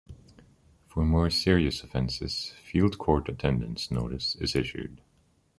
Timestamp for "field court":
2.63-3.29